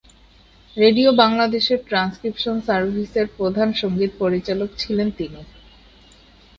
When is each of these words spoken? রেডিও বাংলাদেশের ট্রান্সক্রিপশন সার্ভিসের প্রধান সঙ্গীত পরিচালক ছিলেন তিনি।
রেডিও 0.77 1.09
বাংলাদেশের 1.13 1.79
ট্রান্সক্রিপশন 1.87 2.55
সার্ভিসের 2.61 3.27
প্রধান 3.37 3.69
সঙ্গীত 3.73 4.11
পরিচালক 4.19 4.69
ছিলেন 4.77 5.07
তিনি। 5.17 5.41